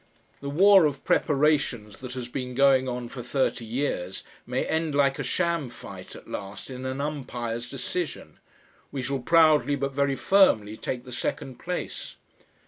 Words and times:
The 0.39 0.49
war 0.49 0.85
of 0.87 1.03
preparations 1.05 1.97
that 1.99 2.13
has 2.15 2.27
been 2.27 2.55
going 2.55 2.89
on 2.89 3.07
for 3.07 3.21
thirty 3.21 3.65
years 3.65 4.23
may 4.47 4.65
end 4.65 4.95
like 4.95 5.19
a 5.19 5.23
sham 5.23 5.69
fight 5.69 6.15
at 6.15 6.27
last 6.27 6.71
in 6.71 6.87
an 6.87 6.99
umpire's 6.99 7.69
decision. 7.69 8.39
We 8.91 9.03
shall 9.03 9.19
proudly 9.19 9.75
but 9.75 9.91
very 9.93 10.15
firmly 10.15 10.75
take 10.75 11.03
the 11.05 11.11
second 11.11 11.59
place. 11.59 12.15